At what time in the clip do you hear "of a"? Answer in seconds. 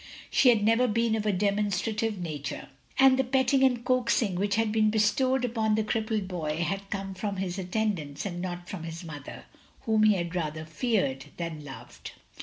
1.15-1.31